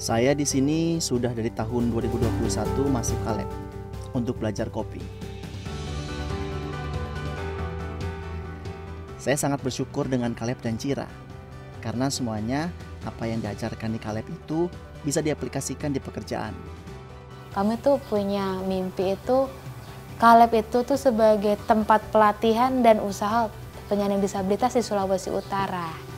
Saya 0.00 0.32
di 0.32 0.48
sini 0.48 0.96
sudah 0.96 1.28
dari 1.36 1.52
tahun 1.52 1.92
2021 1.92 2.88
masuk 2.88 3.20
Kaleb 3.20 3.44
untuk 4.16 4.40
belajar 4.40 4.72
kopi. 4.72 4.96
Saya 9.20 9.36
sangat 9.36 9.60
bersyukur 9.60 10.08
dengan 10.08 10.32
Kaleb 10.32 10.56
dan 10.64 10.80
Cira 10.80 11.04
karena 11.84 12.08
semuanya 12.08 12.72
apa 13.04 13.28
yang 13.28 13.44
diajarkan 13.44 13.92
di 13.92 14.00
Kaleb 14.00 14.24
itu 14.24 14.72
bisa 15.04 15.20
diaplikasikan 15.20 15.92
di 15.92 16.00
pekerjaan. 16.00 16.56
Kami 17.52 17.76
tuh 17.84 18.00
punya 18.08 18.56
mimpi 18.64 19.20
itu 19.20 19.52
Kaleb 20.16 20.64
itu 20.64 20.80
tuh 20.80 20.96
sebagai 20.96 21.60
tempat 21.68 22.00
pelatihan 22.08 22.80
dan 22.80 23.04
usaha 23.04 23.52
penyandang 23.92 24.24
disabilitas 24.24 24.72
di 24.72 24.80
Sulawesi 24.80 25.28
Utara. 25.28 26.09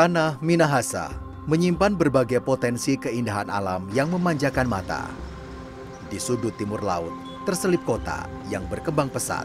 Tanah 0.00 0.40
Minahasa 0.40 1.12
menyimpan 1.44 1.92
berbagai 1.92 2.40
potensi 2.40 2.96
keindahan 2.96 3.52
alam 3.52 3.84
yang 3.92 4.08
memanjakan 4.08 4.64
mata. 4.64 5.12
Di 6.08 6.16
sudut 6.16 6.56
timur 6.56 6.80
laut 6.80 7.12
terselip 7.44 7.84
kota 7.84 8.24
yang 8.48 8.64
berkembang 8.72 9.12
pesat, 9.12 9.44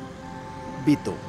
Bitung. 0.88 1.20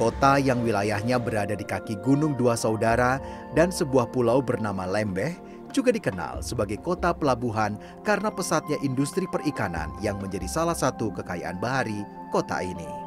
Kota 0.00 0.40
yang 0.40 0.64
wilayahnya 0.64 1.20
berada 1.20 1.52
di 1.52 1.68
kaki 1.68 2.00
Gunung 2.00 2.32
Dua 2.32 2.56
Saudara 2.56 3.20
dan 3.52 3.68
sebuah 3.68 4.08
pulau 4.08 4.40
bernama 4.40 4.88
Lembeh 4.88 5.36
juga 5.76 5.92
dikenal 5.92 6.40
sebagai 6.40 6.80
kota 6.80 7.12
pelabuhan 7.12 7.76
karena 8.08 8.32
pesatnya 8.32 8.80
industri 8.80 9.28
perikanan 9.28 9.92
yang 10.00 10.16
menjadi 10.16 10.48
salah 10.48 10.72
satu 10.72 11.12
kekayaan 11.12 11.60
bahari 11.60 12.08
kota 12.32 12.64
ini. 12.64 12.97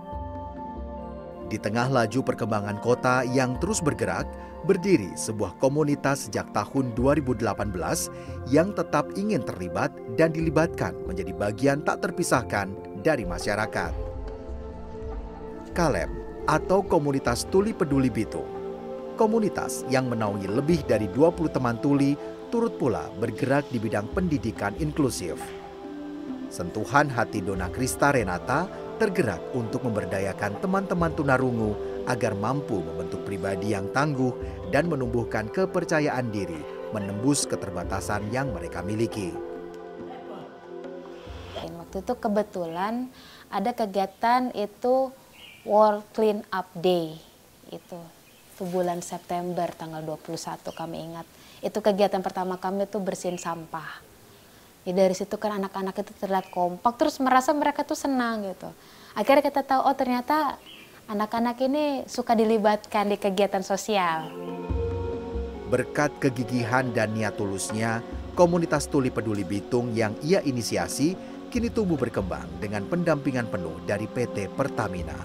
Di 1.52 1.60
tengah 1.60 1.92
laju 1.92 2.24
perkembangan 2.24 2.80
kota 2.80 3.28
yang 3.28 3.60
terus 3.60 3.84
bergerak, 3.84 4.24
berdiri 4.64 5.12
sebuah 5.20 5.60
komunitas 5.60 6.32
sejak 6.32 6.48
tahun 6.56 6.96
2018 6.96 7.44
yang 8.48 8.72
tetap 8.72 9.12
ingin 9.20 9.44
terlibat 9.44 9.92
dan 10.16 10.32
dilibatkan 10.32 10.96
menjadi 11.04 11.36
bagian 11.36 11.84
tak 11.84 12.08
terpisahkan 12.08 12.72
dari 13.04 13.28
masyarakat. 13.28 13.92
Kaleb 15.76 16.08
atau 16.48 16.80
Komunitas 16.88 17.44
Tuli 17.52 17.76
Peduli 17.76 18.08
Bitung. 18.08 18.48
Komunitas 19.20 19.84
yang 19.92 20.08
menaungi 20.08 20.48
lebih 20.48 20.88
dari 20.88 21.12
20 21.12 21.52
teman 21.52 21.76
tuli 21.84 22.16
turut 22.48 22.80
pula 22.80 23.12
bergerak 23.20 23.68
di 23.68 23.76
bidang 23.76 24.08
pendidikan 24.16 24.72
inklusif. 24.80 25.36
Sentuhan 26.48 27.12
hati 27.12 27.44
Dona 27.44 27.68
Krista 27.72 28.16
Renata 28.16 28.68
tergerak 29.02 29.42
untuk 29.58 29.82
memberdayakan 29.90 30.62
teman-teman 30.62 31.10
tunarungu 31.18 31.74
agar 32.06 32.38
mampu 32.38 32.86
membentuk 32.86 33.26
pribadi 33.26 33.74
yang 33.74 33.90
tangguh 33.90 34.30
dan 34.70 34.86
menumbuhkan 34.86 35.50
kepercayaan 35.50 36.30
diri 36.30 36.62
menembus 36.94 37.50
keterbatasan 37.50 38.30
yang 38.30 38.54
mereka 38.54 38.86
miliki. 38.86 39.34
Waktu 41.58 42.06
itu 42.06 42.14
kebetulan 42.14 43.10
ada 43.50 43.74
kegiatan 43.74 44.54
itu 44.54 45.10
World 45.66 46.06
Clean 46.14 46.46
Up 46.54 46.70
Day 46.78 47.18
itu 47.74 47.98
itu 48.62 48.70
bulan 48.70 49.02
September 49.02 49.66
tanggal 49.74 50.06
21 50.06 50.62
kami 50.62 50.98
ingat. 51.02 51.26
Itu 51.66 51.82
kegiatan 51.82 52.22
pertama 52.22 52.62
kami 52.62 52.86
itu 52.86 53.02
bersihin 53.02 53.42
sampah 53.42 54.11
ya 54.82 54.94
dari 54.94 55.14
situ 55.14 55.38
kan 55.38 55.62
anak-anak 55.62 55.94
itu 56.02 56.12
terlihat 56.18 56.50
kompak 56.50 56.98
terus 56.98 57.22
merasa 57.22 57.54
mereka 57.54 57.86
tuh 57.86 57.98
senang 57.98 58.46
gitu. 58.46 58.70
Akhirnya 59.14 59.44
kita 59.46 59.62
tahu 59.62 59.82
oh 59.86 59.96
ternyata 59.96 60.58
anak-anak 61.06 61.58
ini 61.62 61.86
suka 62.08 62.34
dilibatkan 62.34 63.12
di 63.12 63.18
kegiatan 63.20 63.62
sosial. 63.62 64.32
Berkat 65.70 66.12
kegigihan 66.20 66.92
dan 66.92 67.16
niat 67.16 67.38
tulusnya 67.40 68.04
komunitas 68.36 68.88
tuli 68.88 69.12
peduli 69.12 69.44
Bitung 69.44 69.92
yang 69.96 70.16
ia 70.24 70.44
inisiasi 70.44 71.16
kini 71.52 71.68
tumbuh 71.68 72.00
berkembang 72.00 72.48
dengan 72.64 72.88
pendampingan 72.88 73.48
penuh 73.52 73.76
dari 73.84 74.08
PT 74.08 74.52
Pertamina. 74.56 75.16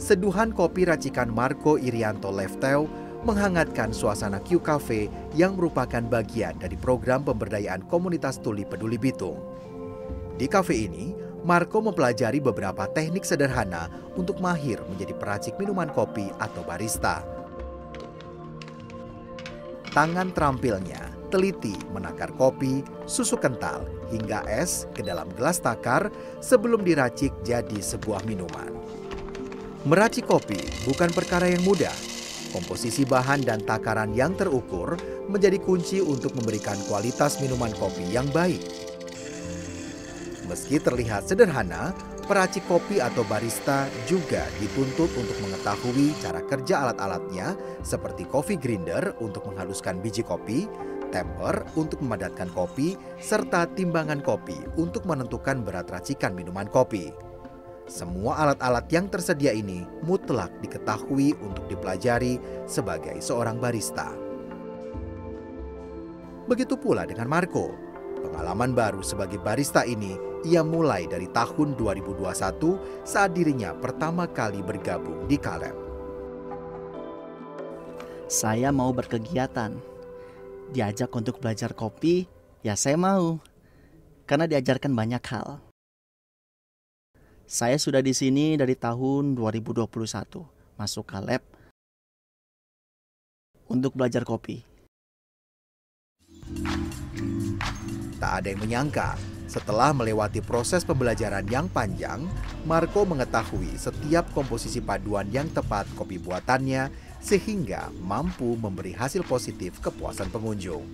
Seduhan 0.00 0.50
kopi 0.50 0.88
racikan 0.88 1.30
Marco 1.30 1.76
Irianto 1.78 2.32
Lefteu 2.34 2.90
menghangatkan 3.22 3.92
suasana 3.92 4.40
Q 4.40 4.64
Cafe 4.64 5.12
yang 5.36 5.56
merupakan 5.56 6.00
bagian 6.00 6.56
dari 6.56 6.76
program 6.76 7.20
pemberdayaan 7.24 7.84
komunitas 7.88 8.40
tuli 8.40 8.64
peduli 8.64 8.96
Bitung. 8.96 9.36
Di 10.40 10.48
kafe 10.48 10.88
ini, 10.88 11.12
Marco 11.44 11.80
mempelajari 11.80 12.40
beberapa 12.40 12.88
teknik 12.88 13.24
sederhana 13.24 13.88
untuk 14.16 14.40
mahir 14.40 14.80
menjadi 14.88 15.12
peracik 15.16 15.56
minuman 15.60 15.88
kopi 15.92 16.28
atau 16.40 16.64
barista. 16.64 17.24
Tangan 19.92 20.32
terampilnya 20.32 21.10
teliti 21.30 21.78
menakar 21.94 22.34
kopi, 22.34 22.82
susu 23.06 23.38
kental, 23.38 23.86
hingga 24.10 24.42
es 24.50 24.90
ke 24.92 25.00
dalam 25.00 25.30
gelas 25.38 25.62
takar 25.62 26.10
sebelum 26.42 26.82
diracik 26.82 27.30
jadi 27.46 27.78
sebuah 27.78 28.26
minuman. 28.26 28.68
Meracik 29.86 30.28
kopi 30.28 30.60
bukan 30.84 31.08
perkara 31.14 31.48
yang 31.48 31.64
mudah, 31.64 31.94
Komposisi 32.50 33.06
bahan 33.06 33.46
dan 33.46 33.62
takaran 33.62 34.10
yang 34.10 34.34
terukur 34.34 34.98
menjadi 35.30 35.58
kunci 35.62 36.02
untuk 36.02 36.34
memberikan 36.34 36.76
kualitas 36.90 37.38
minuman 37.38 37.70
kopi 37.78 38.10
yang 38.10 38.26
baik. 38.34 38.58
Meski 40.50 40.82
terlihat 40.82 41.30
sederhana, 41.30 41.94
peracik 42.26 42.66
kopi 42.66 42.98
atau 42.98 43.22
barista 43.22 43.86
juga 44.10 44.42
dituntut 44.58 45.10
untuk 45.14 45.38
mengetahui 45.46 46.10
cara 46.18 46.42
kerja 46.42 46.86
alat-alatnya 46.86 47.54
seperti 47.86 48.26
coffee 48.26 48.58
grinder 48.58 49.14
untuk 49.22 49.46
menghaluskan 49.46 50.02
biji 50.02 50.26
kopi, 50.26 50.66
temper 51.14 51.70
untuk 51.78 52.02
memadatkan 52.02 52.50
kopi, 52.50 52.98
serta 53.22 53.70
timbangan 53.78 54.22
kopi 54.26 54.58
untuk 54.74 55.06
menentukan 55.06 55.62
berat 55.62 55.86
racikan 55.86 56.34
minuman 56.34 56.66
kopi. 56.66 57.29
Semua 57.90 58.38
alat-alat 58.38 58.86
yang 58.94 59.10
tersedia 59.10 59.50
ini 59.50 59.82
mutlak 60.06 60.54
diketahui 60.62 61.34
untuk 61.42 61.66
dipelajari 61.66 62.38
sebagai 62.62 63.18
seorang 63.18 63.58
barista. 63.58 64.14
Begitu 66.46 66.78
pula 66.78 67.02
dengan 67.02 67.26
Marco. 67.26 67.74
Pengalaman 68.22 68.78
baru 68.78 69.02
sebagai 69.02 69.42
barista 69.42 69.82
ini 69.82 70.14
ia 70.46 70.62
mulai 70.62 71.10
dari 71.10 71.26
tahun 71.34 71.74
2021 71.74 72.22
saat 73.02 73.34
dirinya 73.34 73.74
pertama 73.74 74.30
kali 74.30 74.62
bergabung 74.62 75.26
di 75.26 75.34
Kaleb. 75.34 75.74
Saya 78.30 78.70
mau 78.70 78.94
berkegiatan. 78.94 79.74
Diajak 80.70 81.10
untuk 81.18 81.42
belajar 81.42 81.74
kopi, 81.74 82.30
ya 82.62 82.78
saya 82.78 82.94
mau. 82.94 83.42
Karena 84.30 84.46
diajarkan 84.46 84.94
banyak 84.94 85.24
hal. 85.26 85.69
Saya 87.50 87.82
sudah 87.82 87.98
di 87.98 88.14
sini 88.14 88.54
dari 88.54 88.78
tahun 88.78 89.34
2021, 89.34 89.82
masuk 90.78 91.02
ke 91.02 91.18
lab 91.18 91.42
untuk 93.66 93.98
belajar 93.98 94.22
kopi. 94.22 94.62
Tak 98.22 98.32
ada 98.38 98.46
yang 98.54 98.62
menyangka, 98.62 99.18
setelah 99.50 99.90
melewati 99.90 100.38
proses 100.46 100.86
pembelajaran 100.86 101.42
yang 101.50 101.66
panjang, 101.66 102.22
Marco 102.70 103.02
mengetahui 103.02 103.74
setiap 103.74 104.30
komposisi 104.30 104.78
paduan 104.78 105.26
yang 105.34 105.50
tepat 105.50 105.90
kopi 105.98 106.22
buatannya 106.22 106.86
sehingga 107.18 107.90
mampu 107.98 108.54
memberi 108.62 108.94
hasil 108.94 109.26
positif 109.26 109.82
kepuasan 109.82 110.30
pengunjung. 110.30 110.86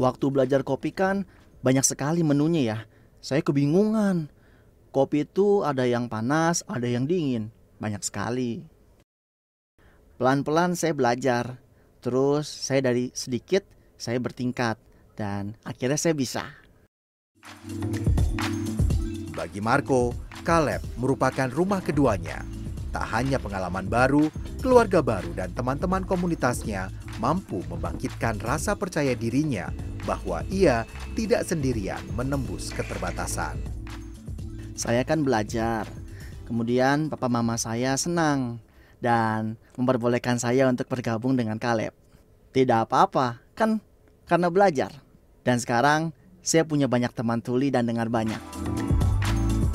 Waktu 0.00 0.32
belajar 0.32 0.64
kopi 0.64 0.96
kan 0.96 1.28
banyak 1.60 1.84
sekali 1.84 2.24
menunya 2.24 2.62
ya. 2.64 2.78
Saya 3.20 3.44
kebingungan. 3.44 4.32
Kopi 4.96 5.28
itu 5.28 5.60
ada 5.60 5.84
yang 5.84 6.08
panas, 6.08 6.64
ada 6.64 6.88
yang 6.88 7.04
dingin. 7.04 7.52
Banyak 7.76 8.00
sekali. 8.00 8.64
Pelan-pelan 10.16 10.72
saya 10.72 10.96
belajar. 10.96 11.60
Terus 12.00 12.48
saya 12.48 12.80
dari 12.80 13.12
sedikit 13.12 13.60
saya 14.00 14.16
bertingkat 14.16 14.80
dan 15.20 15.52
akhirnya 15.68 16.00
saya 16.00 16.16
bisa. 16.16 16.48
Bagi 19.36 19.60
Marco, 19.60 20.16
Caleb 20.40 20.80
merupakan 20.96 21.48
rumah 21.52 21.84
keduanya. 21.84 22.59
Tak 22.90 23.06
hanya 23.14 23.38
pengalaman 23.38 23.86
baru, 23.86 24.26
keluarga 24.58 24.98
baru 24.98 25.30
dan 25.32 25.54
teman-teman 25.54 26.02
komunitasnya 26.02 26.90
mampu 27.22 27.62
membangkitkan 27.70 28.42
rasa 28.42 28.74
percaya 28.74 29.14
dirinya 29.14 29.70
bahwa 30.02 30.42
ia 30.50 30.82
tidak 31.14 31.46
sendirian 31.46 32.02
menembus 32.18 32.74
keterbatasan. 32.74 33.60
Saya 34.74 35.04
kan 35.04 35.22
belajar. 35.22 35.86
Kemudian 36.50 37.06
papa 37.12 37.30
mama 37.30 37.54
saya 37.54 37.94
senang 37.94 38.58
dan 38.98 39.54
memperbolehkan 39.78 40.42
saya 40.42 40.66
untuk 40.66 40.90
bergabung 40.90 41.38
dengan 41.38 41.62
Caleb. 41.62 41.94
Tidak 42.50 42.90
apa-apa, 42.90 43.38
kan 43.54 43.78
karena 44.26 44.50
belajar. 44.50 44.90
Dan 45.46 45.62
sekarang 45.62 46.10
saya 46.42 46.66
punya 46.66 46.90
banyak 46.90 47.14
teman 47.14 47.38
tuli 47.38 47.70
dan 47.70 47.86
dengar 47.86 48.10
banyak. 48.10 48.40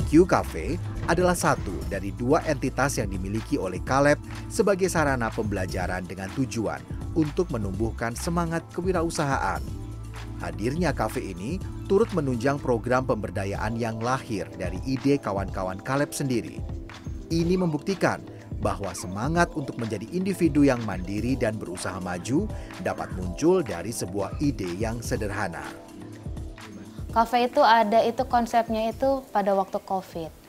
Q 0.06 0.28
Cafe 0.28 0.76
adalah 1.08 1.34
satu 1.34 1.75
dari 1.86 2.10
dua 2.12 2.42
entitas 2.44 2.98
yang 3.00 3.08
dimiliki 3.08 3.56
oleh 3.56 3.80
Caleb 3.82 4.20
sebagai 4.50 4.90
sarana 4.90 5.30
pembelajaran 5.32 6.04
dengan 6.04 6.28
tujuan 6.34 6.82
untuk 7.16 7.48
menumbuhkan 7.54 8.12
semangat 8.12 8.66
kewirausahaan. 8.74 9.62
Hadirnya 10.36 10.92
kafe 10.92 11.32
ini 11.32 11.56
turut 11.88 12.12
menunjang 12.12 12.60
program 12.60 13.08
pemberdayaan 13.08 13.80
yang 13.80 13.96
lahir 14.04 14.44
dari 14.60 14.76
ide 14.84 15.16
kawan-kawan 15.16 15.80
Caleb 15.80 16.12
sendiri. 16.12 16.60
Ini 17.32 17.56
membuktikan 17.56 18.20
bahwa 18.60 18.92
semangat 18.92 19.52
untuk 19.56 19.76
menjadi 19.76 20.08
individu 20.12 20.64
yang 20.64 20.80
mandiri 20.84 21.36
dan 21.36 21.56
berusaha 21.56 21.96
maju 22.00 22.48
dapat 22.80 23.08
muncul 23.16 23.60
dari 23.60 23.92
sebuah 23.92 24.40
ide 24.40 24.76
yang 24.76 25.00
sederhana. 25.00 25.64
Kafe 27.16 27.48
itu 27.48 27.64
ada 27.64 28.04
itu 28.04 28.28
konsepnya 28.28 28.92
itu 28.92 29.24
pada 29.32 29.56
waktu 29.56 29.80
COVID. 29.80 30.45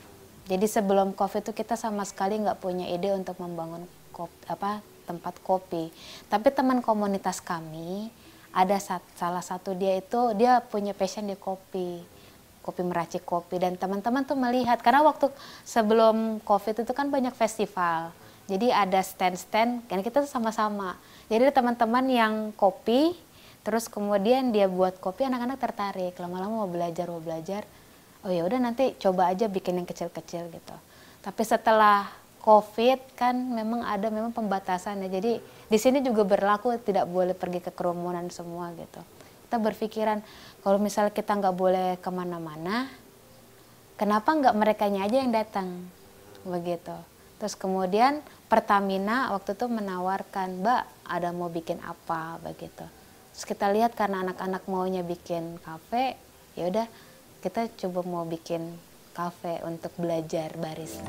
Jadi 0.48 0.64
sebelum 0.64 1.12
COVID 1.12 1.44
itu 1.44 1.52
kita 1.52 1.76
sama 1.76 2.08
sekali 2.08 2.40
nggak 2.40 2.58
punya 2.64 2.88
ide 2.88 3.12
untuk 3.12 3.36
membangun 3.36 3.84
kopi, 4.16 4.40
apa 4.48 4.80
tempat 5.04 5.36
kopi. 5.44 5.92
Tapi 6.32 6.48
teman 6.48 6.80
komunitas 6.80 7.44
kami 7.44 8.08
ada 8.48 8.80
sat, 8.80 9.04
salah 9.20 9.44
satu 9.44 9.76
dia 9.76 10.00
itu 10.00 10.32
dia 10.32 10.64
punya 10.64 10.96
passion 10.96 11.28
di 11.28 11.36
kopi, 11.36 12.00
kopi 12.64 12.80
meracik 12.80 13.28
kopi 13.28 13.60
dan 13.60 13.76
teman-teman 13.76 14.24
tuh 14.24 14.40
melihat 14.40 14.80
karena 14.80 15.04
waktu 15.04 15.28
sebelum 15.68 16.40
COVID 16.44 16.80
itu 16.80 16.92
kan 16.96 17.12
banyak 17.12 17.36
festival. 17.36 18.16
Jadi 18.48 18.72
ada 18.72 19.04
stand-stand, 19.04 19.84
kan 19.84 20.00
kita 20.00 20.24
tuh 20.24 20.32
sama-sama. 20.32 20.96
Jadi 21.28 21.52
teman-teman 21.52 22.04
yang 22.08 22.34
kopi, 22.56 23.12
terus 23.60 23.84
kemudian 23.92 24.48
dia 24.48 24.64
buat 24.64 24.96
kopi 24.96 25.28
anak-anak 25.28 25.60
tertarik 25.60 26.16
lama-lama 26.16 26.64
mau 26.64 26.70
belajar 26.72 27.12
mau 27.12 27.20
belajar 27.20 27.68
oh 28.24 28.30
ya 28.32 28.42
udah 28.46 28.58
nanti 28.58 28.94
coba 28.98 29.30
aja 29.30 29.46
bikin 29.46 29.78
yang 29.82 29.88
kecil-kecil 29.88 30.50
gitu. 30.50 30.76
Tapi 31.22 31.42
setelah 31.44 32.10
covid 32.42 32.98
kan 33.18 33.34
memang 33.34 33.84
ada 33.84 34.08
memang 34.08 34.32
pembatasannya. 34.32 35.12
Jadi 35.12 35.32
di 35.42 35.78
sini 35.78 36.00
juga 36.00 36.24
berlaku 36.24 36.74
tidak 36.80 37.04
boleh 37.06 37.36
pergi 37.36 37.60
ke 37.60 37.70
kerumunan 37.74 38.26
semua 38.32 38.72
gitu. 38.74 39.00
Kita 39.48 39.56
berpikiran 39.60 40.20
kalau 40.64 40.80
misalnya 40.80 41.12
kita 41.12 41.36
nggak 41.36 41.56
boleh 41.56 41.96
ke 42.00 42.10
mana-mana 42.12 42.88
kenapa 43.98 44.30
nggak 44.32 44.56
mereka 44.56 44.86
aja 44.86 45.16
yang 45.18 45.34
datang? 45.34 45.68
Begitu. 46.46 46.94
Terus 47.38 47.54
kemudian 47.54 48.22
Pertamina 48.48 49.30
waktu 49.36 49.52
itu 49.52 49.68
menawarkan 49.68 50.64
mbak 50.64 50.82
ada 51.04 51.30
mau 51.36 51.52
bikin 51.52 51.78
apa? 51.84 52.40
Begitu. 52.40 52.86
Terus 53.36 53.44
kita 53.44 53.68
lihat 53.70 53.92
karena 53.94 54.24
anak-anak 54.24 54.64
maunya 54.66 55.04
bikin 55.04 55.60
kafe, 55.62 56.18
ya 56.58 56.66
udah 56.66 56.86
kita 57.38 57.70
coba 57.86 58.02
mau 58.02 58.24
bikin 58.26 58.74
kafe 59.14 59.62
untuk 59.62 59.94
belajar 59.94 60.50
barista. 60.58 61.06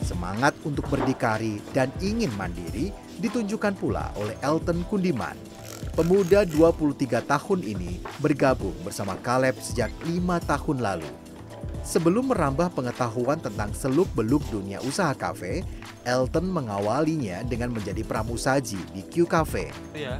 Semangat 0.00 0.56
untuk 0.64 0.88
berdikari 0.88 1.60
dan 1.76 1.92
ingin 2.00 2.32
mandiri 2.32 2.96
ditunjukkan 3.20 3.76
pula 3.76 4.08
oleh 4.16 4.32
Elton 4.40 4.88
Kundiman. 4.88 5.36
Pemuda 5.92 6.48
23 6.48 7.28
tahun 7.28 7.60
ini 7.60 8.00
bergabung 8.20 8.72
bersama 8.80 9.20
Caleb 9.20 9.60
sejak 9.60 9.92
lima 10.08 10.40
tahun 10.40 10.80
lalu. 10.80 11.08
Sebelum 11.84 12.32
merambah 12.32 12.72
pengetahuan 12.72 13.36
tentang 13.36 13.70
seluk-beluk 13.76 14.42
dunia 14.48 14.80
usaha 14.80 15.12
kafe, 15.12 15.60
Elton 16.08 16.48
mengawalinya 16.48 17.44
dengan 17.44 17.70
menjadi 17.70 18.00
pramusaji 18.00 18.80
di 18.96 19.02
Q 19.06 19.28
Cafe. 19.28 19.70
Iya. 19.92 20.18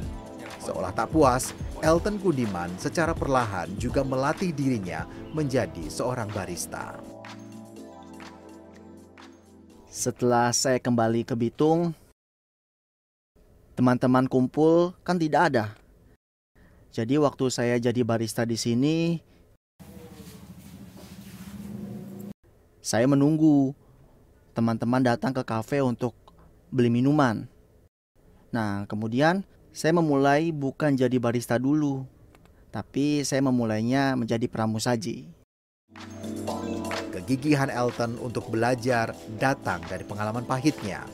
Seolah 0.67 0.91
tak 0.91 1.15
puas, 1.15 1.55
Elton 1.79 2.19
Kundiman 2.19 2.67
secara 2.75 3.15
perlahan 3.15 3.71
juga 3.79 4.03
melatih 4.03 4.51
dirinya 4.51 5.07
menjadi 5.31 5.87
seorang 5.87 6.27
barista. 6.35 6.99
Setelah 9.87 10.51
saya 10.51 10.75
kembali 10.75 11.23
ke 11.23 11.39
Bitung, 11.39 11.95
teman-teman 13.79 14.27
kumpul 14.27 14.91
kan 15.07 15.15
tidak 15.15 15.55
ada. 15.55 15.65
Jadi 16.91 17.15
waktu 17.15 17.47
saya 17.47 17.79
jadi 17.79 18.03
barista 18.03 18.43
di 18.43 18.59
sini, 18.59 19.23
saya 22.83 23.07
menunggu 23.07 23.71
teman-teman 24.51 25.15
datang 25.15 25.31
ke 25.31 25.47
kafe 25.47 25.79
untuk 25.79 26.11
beli 26.67 26.91
minuman. 26.91 27.47
Nah, 28.51 28.83
kemudian 28.91 29.47
saya 29.77 29.93
memulai 29.93 30.49
bukan 30.49 30.97
jadi 30.97 31.21
barista 31.21 31.61
dulu, 31.61 32.01
tapi 32.73 33.21
saya 33.21 33.45
memulainya 33.45 34.17
menjadi 34.17 34.49
pramusaji. 34.49 35.29
Kegigihan 37.13 37.69
Elton 37.69 38.17
untuk 38.17 38.49
belajar 38.49 39.13
datang 39.37 39.85
dari 39.85 40.01
pengalaman 40.01 40.49
pahitnya. 40.49 41.05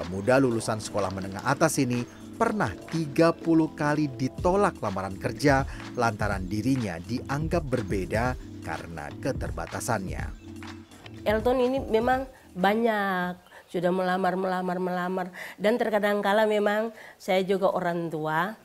Pemuda 0.00 0.40
lulusan 0.40 0.80
sekolah 0.80 1.12
menengah 1.12 1.44
atas 1.44 1.76
ini 1.76 2.00
pernah 2.40 2.72
30 2.72 3.36
kali 3.76 4.08
ditolak 4.16 4.80
lamaran 4.80 5.20
kerja 5.20 5.68
lantaran 5.92 6.48
dirinya 6.48 6.96
dianggap 7.04 7.68
berbeda 7.68 8.32
karena 8.64 9.12
keterbatasannya. 9.20 10.24
Elton 11.28 11.58
ini 11.60 11.84
memang 11.84 12.24
banyak 12.56 13.49
sudah 13.70 13.94
melamar 13.94 14.34
melamar 14.34 14.78
melamar. 14.82 15.26
Dan 15.54 15.78
terkadang 15.78 16.18
kala 16.20 16.44
memang 16.44 16.90
saya 17.16 17.40
juga 17.46 17.70
orang 17.70 18.10
tua 18.10 18.58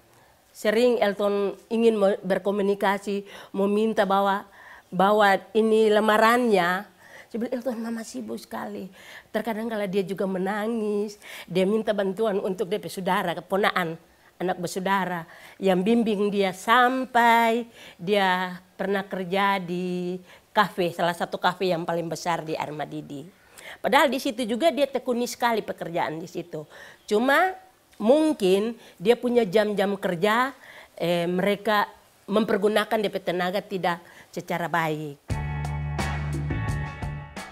sering 0.55 0.97
Elton 1.03 1.53
ingin 1.67 1.99
berkomunikasi 2.23 3.27
meminta 3.53 4.07
bahwa 4.07 4.47
bahwa 4.89 5.37
ini 5.53 5.91
lamarannya. 5.93 6.89
Saya 7.29 7.37
bilang 7.37 7.53
Elton 7.59 7.77
mama 7.83 8.01
sibuk 8.01 8.39
sekali. 8.39 8.89
Terkadang 9.29 9.67
kala 9.67 9.85
dia 9.85 10.01
juga 10.01 10.25
menangis. 10.25 11.19
Dia 11.45 11.67
minta 11.67 11.91
bantuan 11.91 12.39
untuk 12.39 12.71
DP 12.71 12.87
saudara 12.89 13.35
keponaan 13.35 13.99
anak 14.35 14.59
bersaudara 14.59 15.23
yang 15.63 15.79
bimbing 15.79 16.27
dia 16.27 16.51
sampai 16.51 17.67
dia 17.95 18.59
pernah 18.75 19.03
kerja 19.07 19.63
di 19.63 20.19
kafe 20.51 20.91
salah 20.91 21.15
satu 21.15 21.39
kafe 21.39 21.71
yang 21.71 21.87
paling 21.87 22.07
besar 22.07 22.43
di 22.43 22.55
Armadidi. 22.55 23.44
Padahal 23.79 24.09
di 24.09 24.19
situ 24.21 24.45
juga 24.45 24.71
dia 24.71 24.85
tekuni 24.89 25.25
sekali 25.29 25.61
pekerjaan 25.61 26.21
di 26.21 26.27
situ. 26.29 26.65
Cuma 27.05 27.53
mungkin 28.01 28.75
dia 28.99 29.15
punya 29.15 29.47
jam-jam 29.47 29.95
kerja 29.95 30.51
eh, 30.99 31.27
mereka 31.27 31.87
mempergunakan 32.25 32.97
DP 32.97 33.15
tenaga 33.21 33.61
tidak 33.61 34.01
secara 34.33 34.65
baik. 34.65 35.21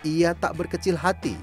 Ia 0.04 0.36
tak 0.36 0.60
berkecil 0.60 1.00
hati. 1.00 1.38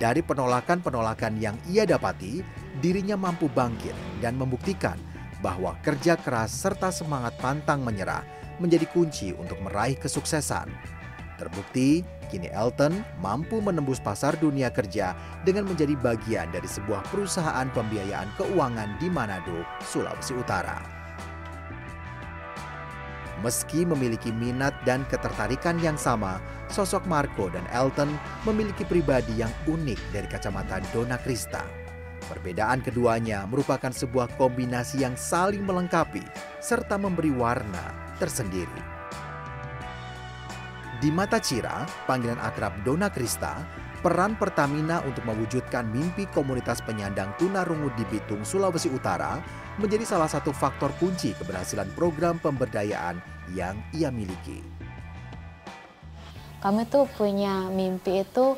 Dari 0.00 0.24
penolakan-penolakan 0.24 1.38
yang 1.38 1.54
ia 1.68 1.86
dapati, 1.86 2.42
dirinya 2.80 3.14
mampu 3.14 3.46
bangkit 3.46 3.94
dan 4.24 4.34
membuktikan 4.34 4.96
bahwa 5.44 5.76
kerja 5.84 6.16
keras 6.16 6.50
serta 6.50 6.88
semangat 6.90 7.36
pantang 7.38 7.84
menyerah 7.84 8.24
menjadi 8.58 8.86
kunci 8.88 9.34
untuk 9.36 9.58
meraih 9.60 9.98
kesuksesan. 9.98 10.70
Terbukti, 11.36 12.06
kini 12.32 12.48
Elton 12.48 13.04
mampu 13.20 13.60
menembus 13.60 14.00
pasar 14.00 14.32
dunia 14.40 14.72
kerja 14.72 15.12
dengan 15.44 15.68
menjadi 15.68 15.92
bagian 16.00 16.48
dari 16.48 16.64
sebuah 16.64 17.04
perusahaan 17.12 17.68
pembiayaan 17.76 18.32
keuangan 18.40 18.96
di 18.96 19.12
Manado, 19.12 19.60
Sulawesi 19.84 20.32
Utara. 20.32 20.80
Meski 23.44 23.84
memiliki 23.84 24.32
minat 24.32 24.72
dan 24.88 25.04
ketertarikan 25.12 25.76
yang 25.82 25.98
sama, 26.00 26.40
sosok 26.70 27.04
Marco 27.10 27.50
dan 27.52 27.66
Elton 27.74 28.16
memiliki 28.48 28.86
pribadi 28.86 29.36
yang 29.36 29.50
unik 29.66 30.00
dari 30.14 30.30
kacamata 30.30 30.80
Dona 30.94 31.18
Krista. 31.20 31.60
Perbedaan 32.30 32.80
keduanya 32.86 33.44
merupakan 33.50 33.90
sebuah 33.90 34.38
kombinasi 34.38 35.02
yang 35.02 35.18
saling 35.18 35.66
melengkapi 35.66 36.22
serta 36.62 36.94
memberi 36.94 37.34
warna 37.34 38.14
tersendiri. 38.22 38.91
Di 41.02 41.10
mata 41.10 41.42
Cira, 41.42 41.82
panggilan 42.06 42.38
akrab 42.38 42.86
Dona 42.86 43.10
Krista, 43.10 43.58
peran 44.06 44.38
Pertamina 44.38 45.02
untuk 45.02 45.26
mewujudkan 45.26 45.82
mimpi 45.90 46.30
komunitas 46.30 46.78
penyandang 46.78 47.34
tunarungu 47.42 47.90
di 47.98 48.06
Bitung, 48.06 48.46
Sulawesi 48.46 48.86
Utara 48.86 49.42
menjadi 49.82 50.06
salah 50.06 50.30
satu 50.30 50.54
faktor 50.54 50.94
kunci 51.02 51.34
keberhasilan 51.34 51.90
program 51.98 52.38
pemberdayaan 52.38 53.18
yang 53.50 53.82
ia 53.90 54.14
miliki. 54.14 54.62
Kami 56.62 56.86
tuh 56.86 57.10
punya 57.18 57.66
mimpi 57.66 58.22
itu 58.22 58.54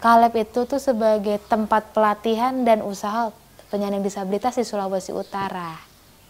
Kaleb 0.00 0.32
itu 0.32 0.64
tuh 0.64 0.80
sebagai 0.80 1.36
tempat 1.44 1.92
pelatihan 1.92 2.56
dan 2.64 2.80
usaha 2.80 3.36
penyandang 3.68 4.00
disabilitas 4.00 4.56
di 4.56 4.64
Sulawesi 4.64 5.12
Utara. 5.12 5.76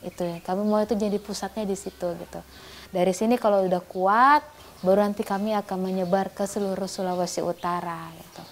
Itu 0.03 0.27
ya, 0.27 0.43
kami 0.43 0.67
mau 0.67 0.83
itu 0.83 0.99
jadi 0.99 1.23
pusatnya 1.23 1.63
di 1.63 1.79
situ 1.79 2.19
gitu. 2.19 2.43
Dari 2.91 3.15
sini 3.15 3.39
kalau 3.39 3.63
udah 3.63 3.83
kuat, 3.87 4.56
baru 4.85 5.09
nanti 5.09 5.25
kami 5.25 5.57
akan 5.57 5.79
menyebar 5.81 6.29
ke 6.37 6.45
seluruh 6.45 6.89
Sulawesi 6.89 7.41
Utara 7.41 8.13
gitu. 8.13 8.45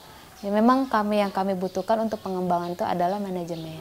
Ya 0.44 0.50
memang 0.52 0.88
kami 0.88 1.20
yang 1.20 1.32
kami 1.32 1.56
butuhkan 1.56 2.00
untuk 2.00 2.20
pengembangan 2.24 2.76
itu 2.76 2.84
adalah 2.84 3.20
manajemen. 3.20 3.80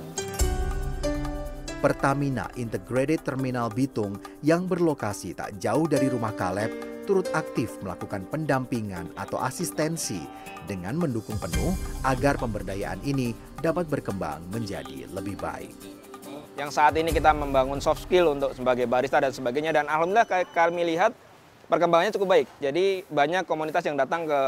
Pertamina 1.84 2.48
Integrated 2.56 3.28
Terminal 3.28 3.68
Bitung 3.68 4.16
yang 4.40 4.64
berlokasi 4.64 5.36
tak 5.36 5.60
jauh 5.60 5.84
dari 5.84 6.08
rumah 6.08 6.32
Kaleb 6.32 6.72
turut 7.04 7.28
aktif 7.36 7.76
melakukan 7.84 8.24
pendampingan 8.32 9.12
atau 9.20 9.36
asistensi 9.44 10.24
dengan 10.64 10.96
mendukung 10.96 11.36
penuh 11.36 11.76
agar 12.08 12.40
pemberdayaan 12.40 13.04
ini 13.04 13.36
dapat 13.60 13.92
berkembang 13.92 14.48
menjadi 14.48 15.12
lebih 15.12 15.36
baik. 15.36 15.76
Yang 16.56 16.80
saat 16.80 16.96
ini 16.96 17.12
kita 17.12 17.36
membangun 17.36 17.84
soft 17.84 18.08
skill 18.08 18.32
untuk 18.40 18.56
sebagai 18.56 18.88
barista 18.88 19.20
dan 19.20 19.36
sebagainya 19.36 19.76
dan 19.76 19.92
alhamdulillah 19.92 20.48
kami 20.56 20.96
lihat 20.96 21.12
perkembangannya 21.74 22.14
cukup 22.14 22.30
baik. 22.30 22.48
Jadi 22.62 23.02
banyak 23.10 23.50
komunitas 23.50 23.82
yang 23.90 23.98
datang 23.98 24.30
ke 24.30 24.42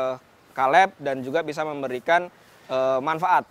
Kaleb 0.54 0.94
dan 1.02 1.26
juga 1.26 1.42
bisa 1.42 1.66
memberikan 1.66 2.30
uh, 2.70 3.02
manfaat 3.02 3.50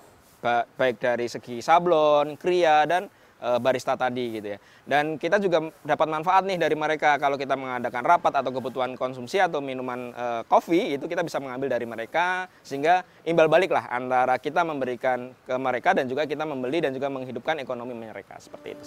baik 0.77 1.01
dari 1.01 1.27
segi 1.27 1.65
sablon, 1.65 2.37
kria 2.37 2.85
dan 2.85 3.09
uh, 3.41 3.57
barista 3.57 3.97
tadi 3.97 4.41
gitu 4.41 4.57
ya. 4.57 4.59
Dan 4.85 5.17
kita 5.17 5.41
juga 5.41 5.73
dapat 5.81 6.09
manfaat 6.09 6.45
nih 6.45 6.61
dari 6.61 6.77
mereka 6.77 7.17
kalau 7.17 7.41
kita 7.41 7.57
mengadakan 7.57 8.05
rapat 8.05 8.45
atau 8.45 8.53
kebutuhan 8.53 8.93
konsumsi 8.97 9.41
atau 9.41 9.65
minuman 9.65 10.13
uh, 10.13 10.43
kopi 10.45 10.97
itu 10.97 11.09
kita 11.09 11.25
bisa 11.25 11.41
mengambil 11.41 11.73
dari 11.73 11.89
mereka 11.89 12.49
sehingga 12.61 13.05
imbal 13.25 13.49
balik 13.49 13.73
lah 13.73 13.89
antara 13.89 14.37
kita 14.37 14.61
memberikan 14.61 15.33
ke 15.49 15.55
mereka 15.57 15.97
dan 15.97 16.05
juga 16.09 16.29
kita 16.29 16.45
membeli 16.45 16.85
dan 16.85 16.93
juga 16.93 17.09
menghidupkan 17.09 17.57
ekonomi 17.61 17.97
mereka 17.97 18.37
seperti 18.37 18.77
itu. 18.77 18.85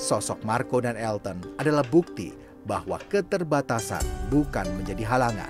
Sosok 0.00 0.40
Marco 0.48 0.80
dan 0.80 0.96
Elton 0.96 1.60
adalah 1.60 1.84
bukti 1.84 2.47
bahwa 2.68 3.00
keterbatasan 3.08 4.04
bukan 4.28 4.68
menjadi 4.76 5.08
halangan. 5.08 5.48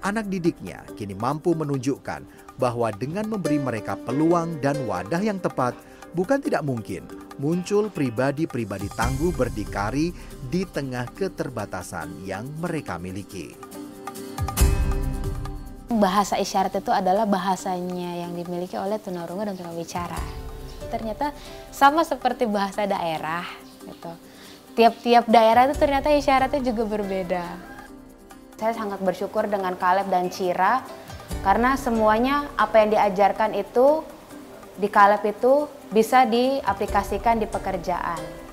Anak 0.00 0.32
didiknya 0.32 0.80
kini 0.96 1.12
mampu 1.12 1.52
menunjukkan 1.52 2.24
bahwa 2.56 2.88
dengan 2.96 3.28
memberi 3.28 3.60
mereka 3.60 4.00
peluang 4.00 4.56
dan 4.64 4.88
wadah 4.88 5.20
yang 5.20 5.36
tepat, 5.36 5.76
bukan 6.16 6.40
tidak 6.40 6.64
mungkin 6.64 7.04
muncul 7.36 7.92
pribadi-pribadi 7.92 8.88
tangguh 8.96 9.36
berdikari 9.36 10.16
di 10.48 10.64
tengah 10.64 11.04
keterbatasan 11.12 12.24
yang 12.24 12.48
mereka 12.56 12.96
miliki. 12.96 13.52
Bahasa 15.92 16.40
isyarat 16.40 16.76
itu 16.80 16.92
adalah 16.92 17.28
bahasanya 17.28 18.26
yang 18.26 18.32
dimiliki 18.32 18.76
oleh 18.80 18.96
tunarungu 19.00 19.48
dan 19.48 19.56
tunawicara. 19.56 20.20
Ternyata 20.88 21.32
sama 21.72 22.04
seperti 22.04 22.46
bahasa 22.46 22.84
daerah 22.88 23.44
gitu. 23.84 24.35
Tiap-tiap 24.76 25.24
daerah 25.24 25.64
itu 25.64 25.80
ternyata 25.80 26.12
isyaratnya 26.12 26.60
juga 26.60 26.84
berbeda. 26.84 27.44
Saya 28.60 28.76
sangat 28.76 29.00
bersyukur 29.00 29.48
dengan 29.48 29.72
Kaleb 29.72 30.12
dan 30.12 30.28
Cira 30.28 30.84
karena 31.40 31.80
semuanya 31.80 32.44
apa 32.60 32.84
yang 32.84 32.92
diajarkan 32.92 33.56
itu 33.56 34.04
di 34.76 34.92
Kaleb 34.92 35.24
itu 35.24 35.64
bisa 35.88 36.28
diaplikasikan 36.28 37.40
di 37.40 37.48
pekerjaan. 37.48 38.45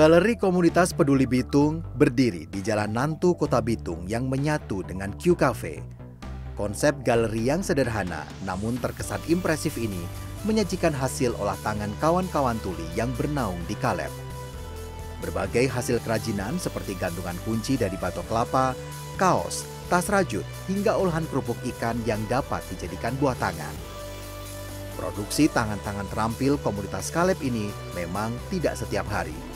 Galeri 0.00 0.32
Komunitas 0.32 0.96
Peduli 0.96 1.28
Bitung 1.28 1.84
berdiri 2.00 2.48
di 2.48 2.64
Jalan 2.64 2.96
Nantu, 2.96 3.36
Kota 3.36 3.60
Bitung 3.60 4.08
yang 4.08 4.32
menyatu 4.32 4.80
dengan 4.80 5.12
Q 5.12 5.36
Cafe. 5.36 5.84
Konsep 6.56 7.04
galeri 7.04 7.44
yang 7.44 7.60
sederhana 7.60 8.24
namun 8.48 8.80
terkesan 8.80 9.20
impresif 9.28 9.76
ini 9.76 10.00
menyajikan 10.48 10.96
hasil 10.96 11.36
olah 11.36 11.60
tangan 11.60 11.92
kawan-kawan 12.00 12.56
tuli 12.64 12.88
yang 12.96 13.12
bernaung 13.12 13.60
di 13.68 13.76
Kaleb. 13.76 14.08
Berbagai 15.20 15.68
hasil 15.68 16.00
kerajinan 16.00 16.56
seperti 16.56 16.96
gantungan 16.96 17.36
kunci 17.44 17.76
dari 17.76 18.00
batok 18.00 18.24
kelapa, 18.24 18.72
kaos, 19.20 19.68
tas 19.92 20.08
rajut, 20.08 20.48
hingga 20.64 20.96
olahan 20.96 21.28
kerupuk 21.28 21.60
ikan 21.76 22.00
yang 22.08 22.24
dapat 22.32 22.64
dijadikan 22.72 23.12
buah 23.20 23.36
tangan. 23.36 23.76
Produksi 24.96 25.52
tangan-tangan 25.52 26.08
terampil 26.08 26.56
komunitas 26.64 27.12
Kaleb 27.12 27.36
ini 27.44 27.68
memang 27.92 28.32
tidak 28.48 28.80
setiap 28.80 29.04
hari 29.12 29.49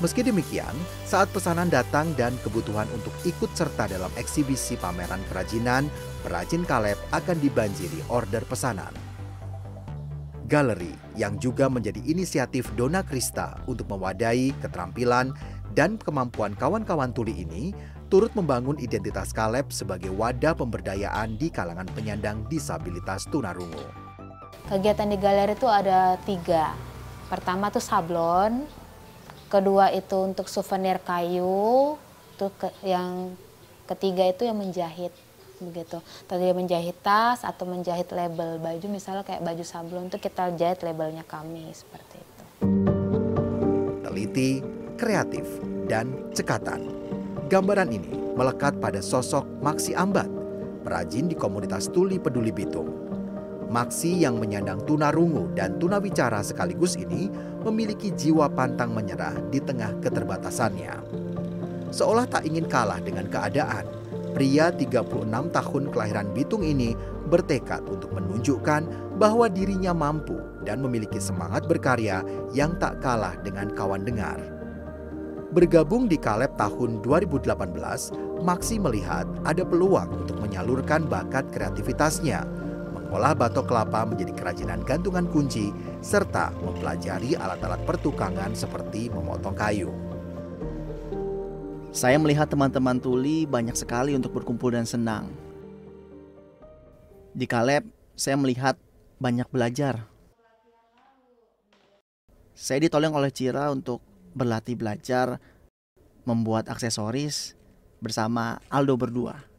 Meski 0.00 0.24
demikian, 0.24 0.72
saat 1.04 1.28
pesanan 1.28 1.68
datang 1.68 2.16
dan 2.16 2.32
kebutuhan 2.40 2.88
untuk 2.96 3.12
ikut 3.28 3.52
serta 3.52 3.84
dalam 3.84 4.08
eksibisi 4.16 4.80
pameran 4.80 5.20
kerajinan, 5.28 5.92
perajin 6.24 6.64
Kaleb 6.64 6.96
akan 7.12 7.36
dibanjiri 7.36 8.00
order 8.08 8.40
pesanan. 8.48 8.96
Galeri 10.48 10.96
yang 11.20 11.36
juga 11.36 11.68
menjadi 11.68 12.00
inisiatif 12.00 12.72
Dona 12.80 13.04
Krista 13.04 13.60
untuk 13.68 13.92
mewadahi 13.92 14.56
keterampilan 14.64 15.36
dan 15.76 16.00
kemampuan 16.00 16.56
kawan-kawan 16.56 17.12
tuli 17.12 17.44
ini 17.44 17.76
turut 18.08 18.32
membangun 18.32 18.80
identitas 18.80 19.36
Kaleb 19.36 19.68
sebagai 19.68 20.16
wadah 20.16 20.56
pemberdayaan 20.56 21.36
di 21.36 21.52
kalangan 21.52 21.86
penyandang 21.92 22.48
disabilitas 22.48 23.28
tunarungu. 23.28 23.84
Kegiatan 24.72 25.12
di 25.12 25.20
galeri 25.20 25.52
itu 25.52 25.68
ada 25.68 26.16
tiga. 26.24 26.72
Pertama 27.28 27.68
tuh 27.70 27.84
sablon, 27.84 28.66
kedua 29.50 29.90
itu 29.90 30.14
untuk 30.22 30.46
souvenir 30.46 31.02
kayu 31.02 31.98
tuh 32.38 32.54
ke, 32.54 32.70
yang 32.86 33.34
ketiga 33.90 34.30
itu 34.30 34.46
yang 34.46 34.56
menjahit 34.56 35.10
begitu. 35.60 35.98
Tadi 36.24 36.54
menjahit 36.54 36.96
tas 37.02 37.42
atau 37.42 37.66
menjahit 37.68 38.08
label 38.14 38.62
baju 38.62 38.86
misalnya 38.88 39.26
kayak 39.26 39.42
baju 39.44 39.64
sablon 39.66 40.08
itu 40.08 40.16
kita 40.22 40.54
jahit 40.56 40.80
labelnya 40.86 41.26
kami 41.26 41.68
seperti 41.74 42.16
itu. 42.16 42.44
Teliti 44.06 44.50
kreatif 44.96 45.44
dan 45.90 46.14
cekatan. 46.32 46.86
Gambaran 47.50 47.90
ini 47.90 48.14
melekat 48.38 48.78
pada 48.78 49.02
sosok 49.02 49.42
Maksi 49.60 49.92
Ambat 49.98 50.30
perajin 50.86 51.26
di 51.26 51.34
komunitas 51.36 51.90
Tuli 51.90 52.16
Peduli 52.22 52.54
Bitung 52.54 52.99
Maksi 53.70 54.26
yang 54.26 54.42
menyandang 54.42 54.82
tunarungu 54.82 55.54
dan 55.54 55.78
tunawicara 55.78 56.42
sekaligus 56.42 56.98
ini 56.98 57.30
memiliki 57.62 58.10
jiwa 58.10 58.50
pantang 58.50 58.90
menyerah 58.90 59.38
di 59.46 59.62
tengah 59.62 59.94
keterbatasannya. 60.02 60.98
Seolah 61.94 62.26
tak 62.26 62.50
ingin 62.50 62.66
kalah 62.66 62.98
dengan 62.98 63.30
keadaan, 63.30 63.86
pria 64.34 64.74
36 64.74 65.54
tahun 65.54 65.82
kelahiran 65.94 66.34
Bitung 66.34 66.66
ini 66.66 66.98
bertekad 67.30 67.86
untuk 67.86 68.10
menunjukkan 68.10 69.14
bahwa 69.22 69.46
dirinya 69.46 69.94
mampu 69.94 70.34
dan 70.66 70.82
memiliki 70.82 71.22
semangat 71.22 71.70
berkarya 71.70 72.26
yang 72.50 72.74
tak 72.82 72.98
kalah 72.98 73.38
dengan 73.46 73.70
kawan 73.70 74.02
dengar. 74.02 74.42
Bergabung 75.54 76.10
di 76.10 76.18
Kaleb 76.18 76.58
tahun 76.58 77.06
2018, 77.06 78.30
Maksi 78.40 78.80
melihat 78.80 79.28
ada 79.44 79.60
peluang 79.68 80.24
untuk 80.24 80.40
menyalurkan 80.40 81.04
bakat 81.04 81.44
kreativitasnya 81.52 82.40
mengolah 83.10 83.34
batok 83.34 83.66
kelapa 83.66 84.06
menjadi 84.06 84.30
kerajinan 84.38 84.86
gantungan 84.86 85.26
kunci, 85.26 85.74
serta 85.98 86.54
mempelajari 86.62 87.34
alat-alat 87.34 87.82
pertukangan 87.82 88.54
seperti 88.54 89.10
memotong 89.10 89.50
kayu. 89.50 89.90
Saya 91.90 92.22
melihat 92.22 92.46
teman-teman 92.46 93.02
tuli 93.02 93.50
banyak 93.50 93.74
sekali 93.74 94.14
untuk 94.14 94.38
berkumpul 94.38 94.70
dan 94.70 94.86
senang. 94.86 95.26
Di 97.34 97.50
Kaleb, 97.50 97.82
saya 98.14 98.38
melihat 98.38 98.78
banyak 99.18 99.50
belajar. 99.50 100.06
Saya 102.54 102.78
ditolong 102.86 103.18
oleh 103.18 103.34
Cira 103.34 103.74
untuk 103.74 104.06
berlatih 104.38 104.78
belajar 104.78 105.42
membuat 106.22 106.70
aksesoris 106.70 107.58
bersama 107.98 108.62
Aldo 108.70 108.94
berdua 108.94 109.50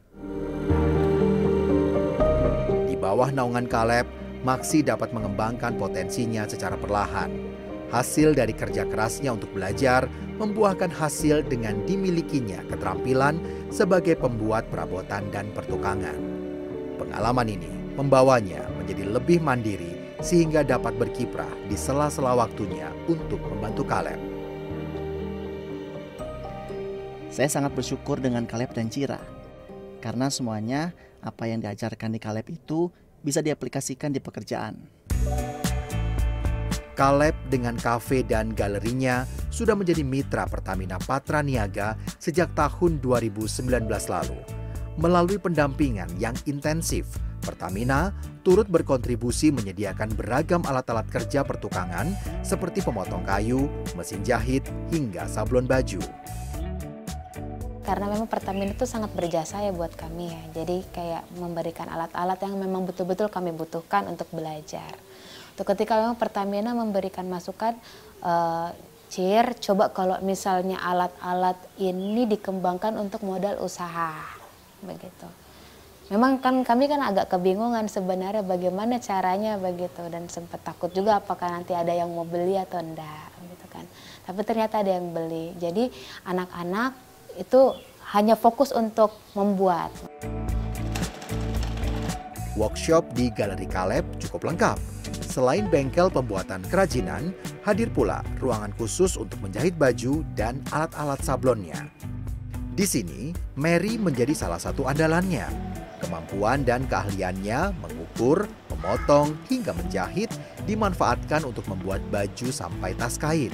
bawah 3.12 3.28
naungan 3.28 3.68
Kaleb, 3.68 4.08
Maksi 4.42 4.82
dapat 4.82 5.14
mengembangkan 5.14 5.78
potensinya 5.78 6.42
secara 6.50 6.74
perlahan. 6.74 7.30
Hasil 7.94 8.34
dari 8.34 8.50
kerja 8.50 8.82
kerasnya 8.82 9.30
untuk 9.30 9.54
belajar 9.54 10.10
membuahkan 10.42 10.90
hasil 10.90 11.46
dengan 11.46 11.78
dimilikinya 11.86 12.58
keterampilan 12.66 13.38
sebagai 13.70 14.18
pembuat 14.18 14.66
perabotan 14.66 15.30
dan 15.30 15.46
pertukangan. 15.54 16.18
Pengalaman 16.98 17.54
ini 17.54 17.70
membawanya 17.94 18.66
menjadi 18.82 19.14
lebih 19.14 19.38
mandiri 19.38 19.94
sehingga 20.18 20.66
dapat 20.66 20.98
berkiprah 20.98 21.50
di 21.70 21.78
sela-sela 21.78 22.34
waktunya 22.34 22.90
untuk 23.06 23.38
membantu 23.46 23.86
Kaleb. 23.86 24.18
Saya 27.30 27.46
sangat 27.46 27.78
bersyukur 27.78 28.18
dengan 28.18 28.42
Kaleb 28.42 28.74
dan 28.74 28.90
Cira. 28.90 29.22
Karena 30.02 30.26
semuanya 30.34 30.90
apa 31.22 31.46
yang 31.46 31.62
diajarkan 31.62 32.10
di 32.10 32.18
Kaleb 32.18 32.50
itu 32.50 32.90
bisa 33.22 33.40
diaplikasikan 33.40 34.10
di 34.10 34.20
pekerjaan. 34.20 34.74
Kaleb 36.92 37.32
dengan 37.48 37.74
kafe 37.80 38.20
dan 38.20 38.52
galerinya 38.52 39.24
sudah 39.48 39.72
menjadi 39.72 40.04
mitra 40.04 40.44
Pertamina 40.44 41.00
Patra 41.00 41.40
Niaga 41.40 41.96
sejak 42.20 42.52
tahun 42.52 43.00
2019 43.00 43.88
lalu. 43.88 44.38
Melalui 45.00 45.40
pendampingan 45.40 46.12
yang 46.20 46.36
intensif, 46.44 47.08
Pertamina 47.40 48.12
turut 48.44 48.68
berkontribusi 48.68 49.50
menyediakan 49.50 50.12
beragam 50.14 50.62
alat-alat 50.68 51.08
kerja 51.08 51.42
pertukangan 51.42 52.12
seperti 52.44 52.84
pemotong 52.84 53.24
kayu, 53.24 53.66
mesin 53.96 54.20
jahit, 54.20 54.68
hingga 54.92 55.24
sablon 55.26 55.64
baju 55.64 55.98
karena 57.82 58.06
memang 58.06 58.30
Pertamina 58.30 58.70
itu 58.70 58.86
sangat 58.86 59.10
berjasa 59.10 59.58
ya 59.58 59.74
buat 59.74 59.92
kami 59.98 60.30
ya. 60.30 60.42
Jadi 60.62 60.86
kayak 60.94 61.26
memberikan 61.34 61.90
alat-alat 61.90 62.38
yang 62.42 62.54
memang 62.58 62.86
betul-betul 62.86 63.26
kami 63.26 63.50
butuhkan 63.50 64.06
untuk 64.06 64.30
belajar. 64.30 64.94
Untuk 65.52 65.66
ketika 65.74 65.98
memang 65.98 66.16
Pertamina 66.16 66.72
memberikan 66.72 67.26
masukan, 67.26 67.74
uh, 68.22 68.70
Cir, 69.12 69.52
coba 69.60 69.92
kalau 69.92 70.16
misalnya 70.24 70.80
alat-alat 70.80 71.60
ini 71.76 72.24
dikembangkan 72.24 72.96
untuk 72.96 73.20
modal 73.28 73.60
usaha, 73.60 74.16
begitu. 74.80 75.28
Memang 76.08 76.40
kan 76.40 76.64
kami 76.64 76.88
kan 76.88 77.04
agak 77.04 77.28
kebingungan 77.28 77.92
sebenarnya 77.92 78.40
bagaimana 78.40 78.96
caranya 79.04 79.60
begitu 79.60 80.00
dan 80.08 80.32
sempat 80.32 80.64
takut 80.64 80.88
juga 80.96 81.20
apakah 81.20 81.52
nanti 81.52 81.76
ada 81.76 81.92
yang 81.92 82.08
mau 82.08 82.24
beli 82.24 82.56
atau 82.56 82.80
enggak, 82.80 83.28
gitu 83.52 83.66
kan. 83.68 83.84
Tapi 84.24 84.40
ternyata 84.48 84.80
ada 84.80 84.96
yang 84.96 85.12
beli. 85.12 85.52
Jadi 85.60 85.92
anak-anak 86.24 87.11
itu 87.38 87.76
hanya 88.12 88.36
fokus 88.36 88.72
untuk 88.72 89.16
membuat. 89.32 89.88
Workshop 92.52 93.16
di 93.16 93.32
Galeri 93.32 93.64
Kaleb 93.64 94.04
cukup 94.20 94.52
lengkap. 94.52 94.76
Selain 95.32 95.64
bengkel 95.72 96.12
pembuatan 96.12 96.60
kerajinan, 96.68 97.32
hadir 97.64 97.88
pula 97.88 98.20
ruangan 98.36 98.68
khusus 98.76 99.16
untuk 99.16 99.40
menjahit 99.40 99.72
baju 99.80 100.20
dan 100.36 100.60
alat-alat 100.68 101.24
sablonnya. 101.24 101.88
Di 102.76 102.84
sini, 102.84 103.32
Mary 103.56 103.96
menjadi 103.96 104.36
salah 104.36 104.60
satu 104.60 104.84
andalannya. 104.84 105.48
Kemampuan 106.04 106.64
dan 106.68 106.84
keahliannya 106.84 107.72
mengukur, 107.80 108.44
memotong, 108.68 109.32
hingga 109.48 109.72
menjahit 109.72 110.28
dimanfaatkan 110.68 111.48
untuk 111.48 111.64
membuat 111.68 112.04
baju 112.12 112.48
sampai 112.52 112.92
tas 112.96 113.16
kain. 113.16 113.52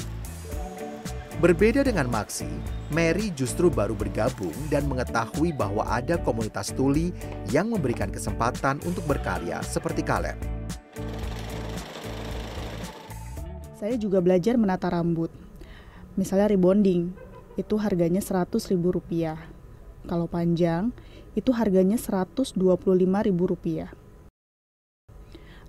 Berbeda 1.39 1.87
dengan 1.87 2.11
Maxi, 2.11 2.51
Mary 2.91 3.31
justru 3.31 3.71
baru 3.71 3.95
bergabung 3.95 4.51
dan 4.75 4.91
mengetahui 4.91 5.55
bahwa 5.55 5.87
ada 5.87 6.19
komunitas 6.19 6.75
tuli 6.75 7.15
yang 7.55 7.71
memberikan 7.71 8.11
kesempatan 8.11 8.83
untuk 8.83 9.07
berkarya 9.07 9.63
seperti 9.63 10.03
Kaleb. 10.03 10.35
Saya 13.79 13.95
juga 13.95 14.19
belajar 14.19 14.59
menata 14.59 14.91
rambut. 14.91 15.31
Misalnya 16.19 16.51
rebonding, 16.51 17.15
itu 17.55 17.79
harganya 17.79 18.19
Rp100.000. 18.19 19.39
Kalau 20.11 20.27
panjang, 20.27 20.91
itu 21.39 21.55
harganya 21.55 22.03
Rp125.000. 22.03 23.95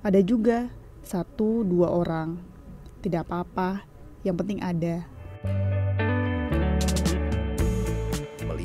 Ada 0.01 0.19
juga 0.25 0.73
satu 1.05 1.61
dua 1.61 1.93
orang. 1.93 2.41
Tidak 3.05 3.21
apa-apa, 3.21 3.85
yang 4.25 4.33
penting 4.33 4.65
ada. 4.65 5.18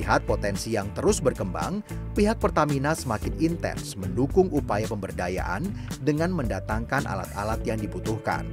Melihat 0.04 0.28
potensi 0.28 0.76
yang 0.76 0.92
terus 0.92 1.16
berkembang, 1.16 1.80
pihak 2.12 2.36
Pertamina 2.36 2.92
semakin 2.92 3.40
intens 3.40 3.96
mendukung 3.96 4.52
upaya 4.52 4.84
pemberdayaan 4.84 5.64
dengan 6.04 6.28
mendatangkan 6.28 7.08
alat-alat 7.08 7.64
yang 7.64 7.80
dibutuhkan. 7.80 8.44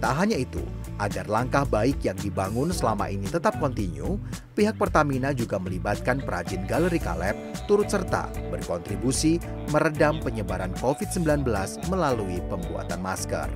Tak 0.00 0.16
hanya 0.16 0.40
itu, 0.40 0.64
agar 0.96 1.28
langkah 1.28 1.68
baik 1.68 2.00
yang 2.00 2.16
dibangun 2.16 2.72
selama 2.72 3.12
ini 3.12 3.28
tetap 3.28 3.60
kontinu, 3.60 4.16
pihak 4.56 4.80
Pertamina 4.80 5.36
juga 5.36 5.60
melibatkan 5.60 6.16
perajin 6.24 6.64
galeri 6.64 6.96
Kaleb 6.96 7.36
turut 7.68 7.92
serta 7.92 8.32
berkontribusi 8.48 9.36
meredam 9.76 10.16
penyebaran 10.24 10.72
COVID-19 10.80 11.44
melalui 11.92 12.40
pembuatan 12.48 13.04
masker. 13.04 13.52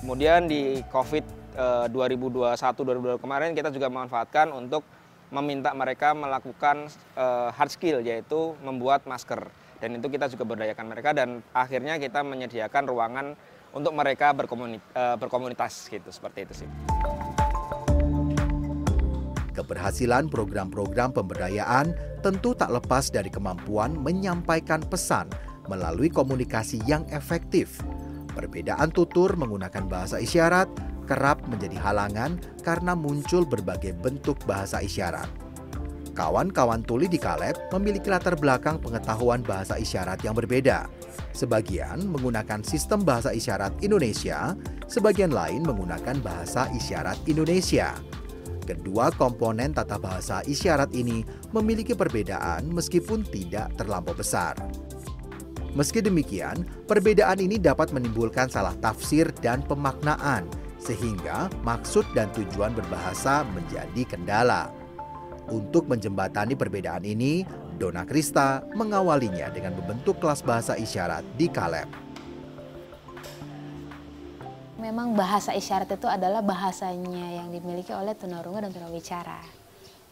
Kemudian 0.00 0.48
di 0.48 0.80
COVID 0.88 1.52
2021-2022 1.92 2.56
eh, 3.12 3.18
kemarin 3.20 3.52
kita 3.52 3.68
juga 3.68 3.92
memanfaatkan 3.92 4.56
untuk 4.56 4.88
meminta 5.30 5.70
mereka 5.72 6.12
melakukan 6.12 6.90
uh, 7.14 7.54
hard 7.54 7.70
skill 7.70 8.02
yaitu 8.02 8.58
membuat 8.66 9.06
masker 9.06 9.46
dan 9.80 9.96
itu 9.96 10.06
kita 10.12 10.28
juga 10.28 10.44
berdayakan 10.44 10.86
mereka 10.92 11.10
dan 11.16 11.40
akhirnya 11.56 11.96
kita 11.96 12.20
menyediakan 12.20 12.84
ruangan 12.84 13.26
untuk 13.72 13.94
mereka 13.96 14.34
berkomunitas, 14.36 14.84
uh, 14.92 15.16
berkomunitas 15.16 15.88
gitu 15.88 16.10
seperti 16.10 16.44
itu 16.44 16.54
sih. 16.64 16.68
Keberhasilan 19.50 20.30
program-program 20.30 21.16
pemberdayaan 21.16 21.92
tentu 22.22 22.54
tak 22.54 22.70
lepas 22.70 23.08
dari 23.08 23.32
kemampuan 23.32 23.96
menyampaikan 23.96 24.84
pesan 24.84 25.30
melalui 25.66 26.10
komunikasi 26.10 26.82
yang 26.84 27.06
efektif. 27.10 27.80
Perbedaan 28.30 28.94
tutur 28.94 29.34
menggunakan 29.34 29.84
bahasa 29.90 30.22
isyarat 30.22 30.70
kerap 31.10 31.42
menjadi 31.50 31.74
halangan 31.82 32.38
karena 32.62 32.94
muncul 32.94 33.42
berbagai 33.42 33.98
bentuk 33.98 34.38
bahasa 34.46 34.78
isyarat. 34.78 35.26
Kawan-kawan 36.14 36.86
tuli 36.86 37.10
di 37.10 37.18
Kaleb 37.18 37.58
memiliki 37.74 38.06
latar 38.06 38.38
belakang 38.38 38.78
pengetahuan 38.78 39.42
bahasa 39.42 39.74
isyarat 39.74 40.22
yang 40.22 40.38
berbeda. 40.38 40.86
Sebagian 41.34 42.06
menggunakan 42.06 42.62
sistem 42.62 43.02
bahasa 43.02 43.34
isyarat 43.34 43.74
Indonesia, 43.82 44.54
sebagian 44.86 45.34
lain 45.34 45.66
menggunakan 45.66 46.22
bahasa 46.22 46.70
isyarat 46.70 47.18
Indonesia. 47.26 47.96
Kedua 48.68 49.10
komponen 49.16 49.74
tata 49.74 49.98
bahasa 49.98 50.46
isyarat 50.46 50.94
ini 50.94 51.26
memiliki 51.50 51.96
perbedaan 51.96 52.70
meskipun 52.70 53.26
tidak 53.26 53.74
terlampau 53.74 54.14
besar. 54.14 54.54
Meski 55.74 56.02
demikian, 56.02 56.66
perbedaan 56.90 57.38
ini 57.38 57.54
dapat 57.54 57.94
menimbulkan 57.94 58.50
salah 58.50 58.74
tafsir 58.82 59.30
dan 59.38 59.62
pemaknaan 59.62 60.46
sehingga 60.80 61.52
maksud 61.60 62.08
dan 62.16 62.32
tujuan 62.32 62.72
berbahasa 62.72 63.44
menjadi 63.52 64.02
kendala. 64.08 64.72
Untuk 65.52 65.90
menjembatani 65.90 66.56
perbedaan 66.56 67.04
ini, 67.04 67.44
Dona 67.76 68.08
Krista 68.08 68.64
mengawalinya 68.72 69.52
dengan 69.52 69.76
membentuk 69.76 70.16
kelas 70.22 70.40
bahasa 70.40 70.78
isyarat 70.78 71.26
di 71.36 71.50
Kaleb. 71.52 71.88
Memang 74.80 75.12
bahasa 75.12 75.52
isyarat 75.52 75.92
itu 75.92 76.08
adalah 76.08 76.40
bahasanya 76.40 77.44
yang 77.44 77.52
dimiliki 77.52 77.92
oleh 77.92 78.16
tunarungu 78.16 78.64
dan 78.64 78.72
tunawicara. 78.72 79.44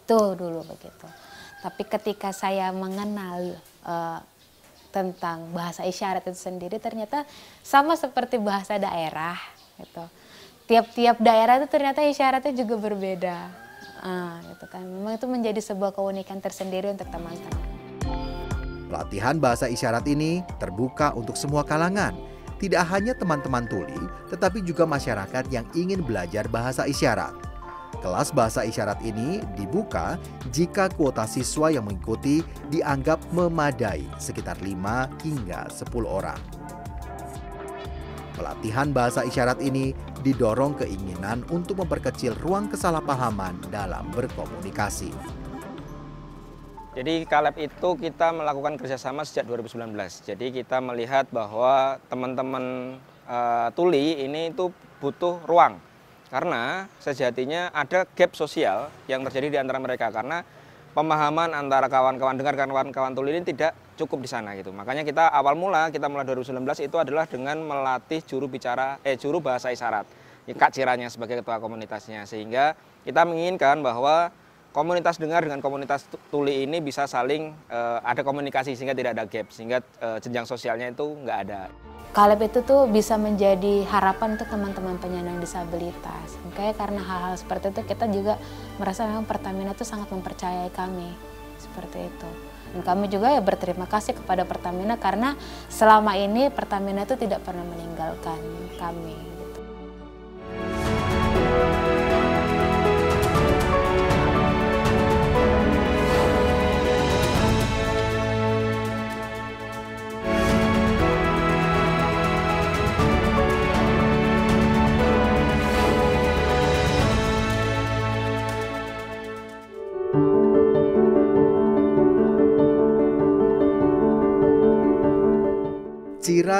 Itu 0.04 0.37
dulu 0.37 0.61
begitu. 0.68 1.09
Tapi 1.64 1.83
ketika 1.88 2.35
saya 2.37 2.68
mengenal 2.74 3.57
uh, 3.88 4.20
tentang 4.92 5.48
bahasa 5.52 5.85
isyarat 5.88 6.24
itu 6.28 6.37
sendiri 6.37 6.76
ternyata 6.81 7.24
sama 7.64 7.96
seperti 7.96 8.40
bahasa 8.40 8.81
daerah 8.81 9.37
gitu 9.78 10.04
tiap-tiap 10.68 11.16
daerah 11.18 11.57
itu 11.59 11.66
ternyata 11.72 12.04
isyaratnya 12.04 12.52
juga 12.52 12.76
berbeda. 12.76 13.37
Ah, 14.04 14.38
gitu 14.52 14.68
kan. 14.70 14.85
Memang 14.85 15.18
itu 15.18 15.26
menjadi 15.26 15.59
sebuah 15.64 15.96
keunikan 15.96 16.38
tersendiri 16.38 16.92
untuk 16.92 17.09
teman-teman. 17.09 17.66
Pelatihan 18.88 19.37
bahasa 19.37 19.66
isyarat 19.66 20.04
ini 20.07 20.44
terbuka 20.61 21.12
untuk 21.16 21.35
semua 21.35 21.64
kalangan. 21.64 22.14
Tidak 22.59 22.85
hanya 22.90 23.14
teman-teman 23.14 23.66
tuli, 23.70 24.00
tetapi 24.31 24.62
juga 24.66 24.83
masyarakat 24.83 25.46
yang 25.50 25.66
ingin 25.74 26.02
belajar 26.02 26.46
bahasa 26.50 26.87
isyarat. 26.87 27.33
Kelas 27.98 28.31
bahasa 28.31 28.62
isyarat 28.62 28.98
ini 29.02 29.42
dibuka 29.59 30.18
jika 30.54 30.90
kuota 30.92 31.26
siswa 31.26 31.70
yang 31.70 31.87
mengikuti 31.87 32.42
dianggap 32.70 33.18
memadai 33.35 34.07
sekitar 34.18 34.59
5 34.62 35.11
hingga 35.22 35.66
10 35.70 36.07
orang. 36.07 36.57
Pelatihan 38.38 38.94
bahasa 38.94 39.27
isyarat 39.27 39.59
ini 39.59 39.90
didorong 40.22 40.79
keinginan 40.79 41.42
untuk 41.51 41.83
memperkecil 41.83 42.38
ruang 42.38 42.70
kesalahpahaman 42.70 43.66
dalam 43.66 44.07
berkomunikasi. 44.14 45.11
Jadi 46.94 47.27
Kaleb 47.27 47.59
itu 47.59 47.88
kita 47.98 48.31
melakukan 48.31 48.79
kerjasama 48.79 49.27
sejak 49.27 49.51
2019. 49.51 49.90
Jadi 50.22 50.55
kita 50.55 50.79
melihat 50.79 51.27
bahwa 51.35 51.98
teman-teman 52.07 52.94
uh, 53.27 53.74
tuli 53.74 54.22
ini 54.22 54.55
itu 54.55 54.70
butuh 55.03 55.42
ruang. 55.42 55.83
Karena 56.31 56.87
sejatinya 57.03 57.74
ada 57.74 58.07
gap 58.07 58.38
sosial 58.38 58.87
yang 59.11 59.27
terjadi 59.27 59.51
di 59.51 59.59
antara 59.59 59.83
mereka. 59.83 60.14
Karena 60.14 60.46
pemahaman 60.94 61.59
antara 61.59 61.90
kawan-kawan 61.90 62.38
dengar 62.38 62.55
kawan-kawan 62.55 63.18
tuli 63.18 63.35
ini 63.35 63.42
tidak 63.42 63.74
cukup 63.98 64.22
di 64.22 64.30
sana 64.30 64.54
gitu. 64.54 64.70
Makanya 64.70 65.02
kita 65.02 65.34
awal 65.34 65.58
mula 65.58 65.90
kita 65.90 66.06
mulai 66.06 66.22
2019 66.22 66.87
itu 66.87 66.96
adalah 66.96 67.26
dengan 67.26 67.58
melatih 67.58 68.22
juru 68.22 68.46
bicara 68.46 69.02
eh 69.02 69.18
juru 69.18 69.42
bahasa 69.42 69.74
isyarat. 69.74 70.06
Kak 70.48 70.72
Ciranya 70.72 71.12
sebagai 71.12 71.44
ketua 71.44 71.61
komunitasnya 71.61 72.24
sehingga 72.24 72.72
kita 73.04 73.28
menginginkan 73.28 73.84
bahwa 73.84 74.32
komunitas 74.72 75.20
dengar 75.20 75.44
dengan 75.44 75.61
komunitas 75.61 76.08
tuli 76.32 76.64
ini 76.64 76.80
bisa 76.80 77.04
saling 77.04 77.52
uh, 77.68 78.00
ada 78.00 78.24
komunikasi 78.24 78.72
sehingga 78.72 78.96
tidak 78.96 79.18
ada 79.18 79.24
gap 79.28 79.52
sehingga 79.52 79.84
uh, 80.00 80.16
jenjang 80.22 80.48
sosialnya 80.48 80.88
itu 80.88 81.04
nggak 81.04 81.38
ada. 81.48 81.68
Kaleb 82.16 82.40
itu 82.48 82.64
tuh 82.64 82.88
bisa 82.88 83.20
menjadi 83.20 83.84
harapan 83.84 84.40
untuk 84.40 84.48
teman-teman 84.48 84.96
penyandang 84.96 85.44
disabilitas. 85.44 86.40
Makanya 86.48 86.72
karena 86.72 87.00
hal-hal 87.04 87.34
seperti 87.37 87.68
itu 87.68 87.80
kita 87.84 88.08
juga 88.08 88.40
merasa 88.80 89.04
memang 89.04 89.28
Pertamina 89.28 89.76
itu 89.76 89.84
sangat 89.84 90.08
mempercayai 90.08 90.72
kami 90.72 91.12
seperti 91.61 92.08
itu. 92.08 92.47
Dan 92.74 92.81
kami 92.85 93.09
juga 93.09 93.33
ya 93.33 93.40
berterima 93.40 93.88
kasih 93.88 94.18
kepada 94.18 94.44
Pertamina 94.44 95.00
karena 95.00 95.35
selama 95.72 96.18
ini 96.18 96.52
Pertamina 96.52 97.09
itu 97.09 97.16
tidak 97.16 97.44
pernah 97.46 97.64
meninggalkan 97.64 98.38
kami. 98.76 99.38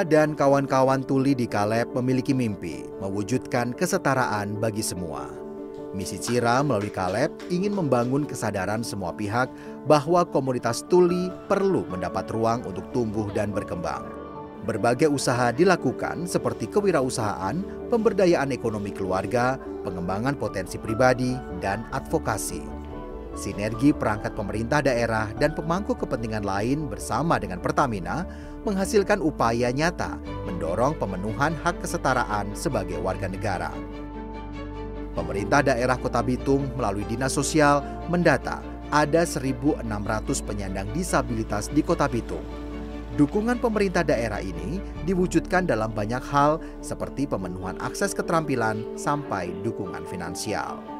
Dan 0.07 0.39
kawan-kawan 0.39 1.03
tuli 1.03 1.35
di 1.35 1.51
Kaleb 1.51 1.91
memiliki 1.97 2.31
mimpi 2.31 2.87
mewujudkan 3.03 3.75
kesetaraan 3.75 4.59
bagi 4.61 4.85
semua. 4.85 5.27
Misi 5.97 6.21
Cira 6.21 6.61
melalui 6.61 6.93
Kaleb 6.93 7.33
ingin 7.49 7.73
membangun 7.75 8.29
kesadaran 8.29 8.85
semua 8.85 9.11
pihak 9.17 9.49
bahwa 9.89 10.23
komunitas 10.29 10.85
tuli 10.87 11.33
perlu 11.49 11.83
mendapat 11.89 12.29
ruang 12.31 12.63
untuk 12.69 12.87
tumbuh 12.93 13.27
dan 13.33 13.51
berkembang. 13.51 14.07
Berbagai 14.69 15.09
usaha 15.09 15.49
dilakukan 15.49 16.29
seperti 16.29 16.69
kewirausahaan, 16.69 17.65
pemberdayaan 17.89 18.53
ekonomi 18.53 18.93
keluarga, 18.93 19.57
pengembangan 19.83 20.37
potensi 20.37 20.77
pribadi, 20.77 21.33
dan 21.65 21.89
advokasi. 21.91 22.78
Sinergi 23.39 23.95
perangkat 23.95 24.35
pemerintah 24.35 24.83
daerah 24.83 25.31
dan 25.39 25.55
pemangku 25.55 25.95
kepentingan 25.95 26.43
lain 26.43 26.91
bersama 26.91 27.39
dengan 27.39 27.63
Pertamina 27.63 28.27
menghasilkan 28.67 29.23
upaya 29.23 29.71
nyata 29.71 30.19
mendorong 30.43 30.99
pemenuhan 30.99 31.55
hak 31.63 31.79
kesetaraan 31.79 32.51
sebagai 32.59 32.99
warga 32.99 33.31
negara. 33.31 33.71
Pemerintah 35.15 35.63
daerah 35.63 35.95
Kota 35.95 36.19
Bitung 36.19 36.67
melalui 36.75 37.07
Dinas 37.07 37.39
Sosial 37.39 37.79
mendata 38.11 38.59
ada 38.91 39.23
1.600 39.23 39.87
penyandang 40.43 40.91
disabilitas 40.91 41.71
di 41.71 41.87
Kota 41.87 42.11
Bitung. 42.11 42.43
Dukungan 43.15 43.63
pemerintah 43.63 44.03
daerah 44.03 44.43
ini 44.43 44.83
diwujudkan 45.07 45.67
dalam 45.67 45.95
banyak 45.95 46.23
hal 46.27 46.59
seperti 46.83 47.31
pemenuhan 47.31 47.79
akses 47.79 48.15
keterampilan 48.15 48.83
sampai 48.99 49.55
dukungan 49.63 50.03
finansial. 50.11 50.98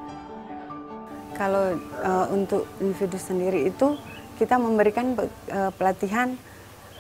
Kalau 1.39 1.79
uh, 2.03 2.27
untuk 2.35 2.67
individu 2.83 3.15
sendiri 3.15 3.71
itu 3.71 3.95
kita 4.43 4.59
memberikan 4.59 5.15
uh, 5.15 5.71
pelatihan 5.79 6.35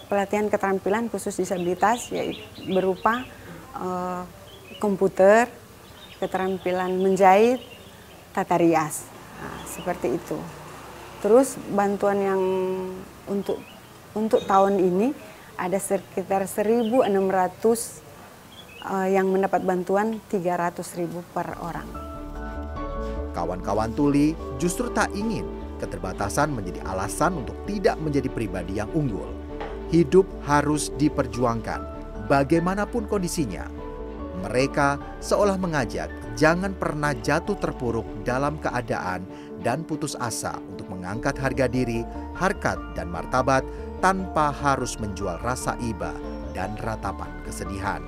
pelatihan 0.06 0.46
keterampilan 0.48 1.10
khusus 1.10 1.36
disabilitas 1.36 2.08
yaitu 2.14 2.40
berupa 2.70 3.26
uh, 3.76 4.22
komputer, 4.78 5.50
keterampilan 6.22 6.96
menjahit, 7.02 7.60
tata 8.30 8.56
rias. 8.56 9.10
Nah, 9.42 9.58
seperti 9.66 10.16
itu. 10.16 10.38
Terus 11.18 11.58
bantuan 11.74 12.18
yang 12.22 12.42
untuk 13.26 13.58
untuk 14.14 14.46
tahun 14.46 14.78
ini 14.78 15.12
ada 15.58 15.82
sekitar 15.82 16.46
1.600 16.46 17.10
uh, 18.86 19.08
yang 19.10 19.26
mendapat 19.28 19.66
bantuan 19.66 20.22
300.000 20.30 21.34
per 21.34 21.58
orang. 21.58 22.07
Kawan-kawan 23.38 23.94
tuli 23.94 24.34
justru 24.58 24.90
tak 24.90 25.14
ingin 25.14 25.46
keterbatasan 25.78 26.50
menjadi 26.50 26.82
alasan 26.90 27.46
untuk 27.46 27.54
tidak 27.70 27.94
menjadi 28.02 28.26
pribadi 28.26 28.82
yang 28.82 28.90
unggul 28.98 29.38
hidup 29.88 30.28
harus 30.44 30.92
diperjuangkan 31.00 31.80
bagaimanapun 32.28 33.08
kondisinya. 33.08 33.64
Mereka 34.38 35.18
seolah 35.18 35.58
mengajak 35.58 36.10
jangan 36.38 36.70
pernah 36.74 37.10
jatuh 37.10 37.58
terpuruk 37.58 38.06
dalam 38.22 38.58
keadaan 38.62 39.26
dan 39.66 39.82
putus 39.82 40.14
asa 40.22 40.54
untuk 40.70 40.86
mengangkat 40.86 41.34
harga 41.34 41.66
diri, 41.66 42.06
harkat, 42.38 42.78
dan 42.94 43.10
martabat 43.10 43.66
tanpa 43.98 44.54
harus 44.54 44.94
menjual 45.02 45.42
rasa 45.42 45.74
iba 45.82 46.14
dan 46.54 46.78
ratapan 46.86 47.30
kesedihan. 47.42 47.98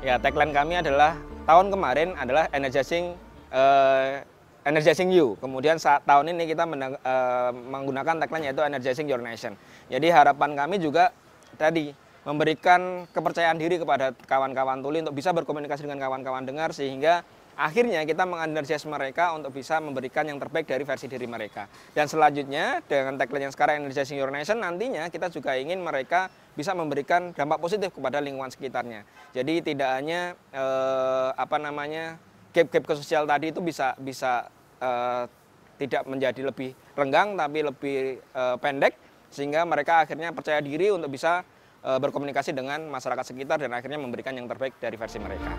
Ya, 0.00 0.16
tagline 0.16 0.56
kami 0.56 0.80
adalah 0.80 1.20
tahun 1.44 1.68
kemarin 1.68 2.16
adalah 2.16 2.48
energizing 2.56 3.12
uh, 3.56 4.20
Energizing 4.66 5.14
You. 5.14 5.38
Kemudian 5.38 5.78
saat 5.78 6.02
tahun 6.04 6.34
ini 6.34 6.50
kita 6.50 6.66
uh, 6.66 7.50
menggunakan 7.54 8.18
tagline 8.18 8.50
yaitu 8.50 8.62
Energizing 8.66 9.06
Your 9.06 9.22
Nation. 9.22 9.54
Jadi 9.88 10.10
harapan 10.10 10.58
kami 10.58 10.82
juga 10.82 11.14
tadi 11.54 11.94
memberikan 12.26 13.06
kepercayaan 13.14 13.54
diri 13.54 13.78
kepada 13.78 14.10
kawan-kawan 14.26 14.82
tuli 14.82 14.98
untuk 14.98 15.14
bisa 15.14 15.30
berkomunikasi 15.30 15.86
dengan 15.86 16.02
kawan-kawan 16.02 16.42
dengar 16.42 16.74
sehingga 16.74 17.22
akhirnya 17.54 18.02
kita 18.02 18.26
mengenergis 18.26 18.82
mereka 18.90 19.30
untuk 19.38 19.54
bisa 19.54 19.78
memberikan 19.78 20.26
yang 20.26 20.42
terbaik 20.42 20.66
dari 20.66 20.82
versi 20.82 21.06
diri 21.06 21.30
mereka. 21.30 21.70
Dan 21.94 22.10
selanjutnya 22.10 22.82
dengan 22.82 23.14
tagline 23.14 23.46
yang 23.46 23.54
sekarang 23.54 23.86
Energizing 23.86 24.18
Your 24.18 24.34
Nation 24.34 24.58
nantinya 24.58 25.06
kita 25.06 25.30
juga 25.30 25.54
ingin 25.54 25.78
mereka 25.78 26.26
bisa 26.58 26.74
memberikan 26.74 27.30
dampak 27.30 27.62
positif 27.62 27.94
kepada 27.94 28.18
lingkungan 28.18 28.50
sekitarnya. 28.50 29.06
Jadi 29.30 29.62
tidak 29.62 29.94
hanya 29.94 30.34
eh, 30.50 31.30
apa 31.38 31.62
namanya 31.62 32.18
gap-gap 32.64 32.96
sosial 32.96 33.28
tadi 33.28 33.52
itu 33.52 33.60
bisa 33.60 33.92
bisa 34.00 34.48
uh, 34.80 35.28
tidak 35.76 36.08
menjadi 36.08 36.48
lebih 36.48 36.72
renggang 36.96 37.36
tapi 37.36 37.58
lebih 37.60 37.98
uh, 38.32 38.56
pendek 38.56 38.96
sehingga 39.28 39.68
mereka 39.68 40.08
akhirnya 40.08 40.32
percaya 40.32 40.64
diri 40.64 40.88
untuk 40.88 41.12
bisa 41.12 41.44
uh, 41.84 41.98
berkomunikasi 42.00 42.56
dengan 42.56 42.88
masyarakat 42.88 43.24
sekitar 43.28 43.60
dan 43.60 43.76
akhirnya 43.76 44.00
memberikan 44.00 44.32
yang 44.32 44.48
terbaik 44.48 44.80
dari 44.80 44.96
versi 44.96 45.18
mereka. 45.20 45.52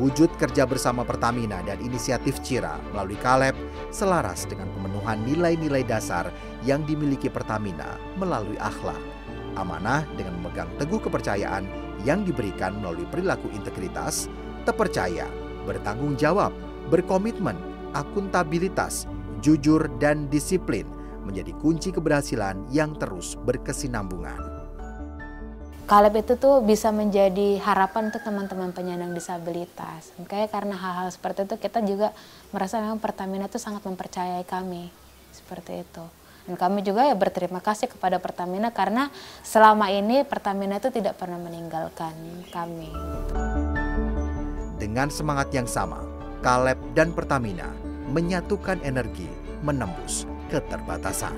Wujud 0.00 0.32
kerja 0.40 0.64
bersama 0.64 1.04
Pertamina 1.04 1.60
dan 1.60 1.76
inisiatif 1.84 2.40
Cira 2.40 2.80
melalui 2.88 3.20
Kaleb 3.20 3.52
selaras 3.92 4.48
dengan 4.48 4.72
pemenuhan 4.72 5.20
nilai-nilai 5.28 5.84
dasar 5.84 6.32
yang 6.64 6.88
dimiliki 6.88 7.28
Pertamina 7.28 8.00
melalui 8.16 8.56
akhlak. 8.56 8.96
Amanah 9.60 10.08
dengan 10.16 10.40
memegang 10.40 10.72
teguh 10.80 11.04
kepercayaan 11.04 11.68
yang 12.08 12.24
diberikan 12.24 12.80
melalui 12.80 13.04
perilaku 13.12 13.52
integritas, 13.52 14.32
terpercaya, 14.70 15.26
bertanggung 15.66 16.14
jawab, 16.14 16.54
berkomitmen, 16.94 17.58
akuntabilitas, 17.90 19.10
jujur, 19.42 19.90
dan 19.98 20.30
disiplin 20.30 20.86
menjadi 21.26 21.50
kunci 21.58 21.90
keberhasilan 21.90 22.70
yang 22.70 22.94
terus 22.94 23.34
berkesinambungan. 23.42 24.38
Kaleb 25.90 26.22
itu 26.22 26.38
tuh 26.38 26.62
bisa 26.62 26.94
menjadi 26.94 27.58
harapan 27.66 28.14
untuk 28.14 28.22
teman-teman 28.22 28.70
penyandang 28.70 29.10
disabilitas. 29.10 30.14
Makanya 30.22 30.46
karena 30.46 30.78
hal-hal 30.78 31.10
seperti 31.10 31.50
itu 31.50 31.58
kita 31.58 31.82
juga 31.82 32.14
merasa 32.54 32.78
memang 32.78 33.02
Pertamina 33.02 33.50
itu 33.50 33.58
sangat 33.58 33.82
mempercayai 33.82 34.46
kami. 34.46 34.86
Seperti 35.34 35.82
itu. 35.82 36.04
Dan 36.46 36.54
kami 36.54 36.86
juga 36.86 37.10
ya 37.10 37.18
berterima 37.18 37.58
kasih 37.58 37.90
kepada 37.90 38.22
Pertamina 38.22 38.70
karena 38.70 39.10
selama 39.42 39.90
ini 39.90 40.22
Pertamina 40.22 40.78
itu 40.78 40.94
tidak 40.94 41.18
pernah 41.18 41.42
meninggalkan 41.42 42.14
kami. 42.54 42.90
Dengan 44.80 45.12
semangat 45.12 45.52
yang 45.52 45.68
sama, 45.68 46.00
Kaleb 46.40 46.80
dan 46.96 47.12
Pertamina 47.12 47.68
menyatukan 48.08 48.80
energi 48.80 49.28
menembus 49.60 50.24
keterbatasan. 50.48 51.36